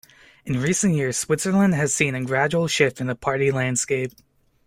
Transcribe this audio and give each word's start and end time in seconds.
In 0.45 0.59
recent 0.59 0.95
years, 0.95 1.15
Switzerland 1.15 1.75
has 1.75 1.93
seen 1.93 2.15
a 2.15 2.23
gradual 2.25 2.67
shift 2.67 2.99
in 2.99 3.05
the 3.05 3.13
party 3.13 3.51
landscape. 3.51 4.11